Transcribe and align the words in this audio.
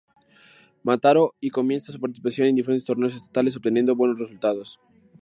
Mataró, 0.81 1.35
y 1.39 1.51
comienza 1.51 1.91
su 1.91 1.99
participación 1.99 2.47
en 2.47 2.55
diferentes 2.55 2.85
torneos 2.85 3.13
estatales 3.15 3.55
obteniendo 3.55 3.95
buenos 3.95 4.17
resultados. 4.17 4.79